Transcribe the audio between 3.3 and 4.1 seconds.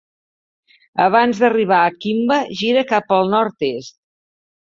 nord-est.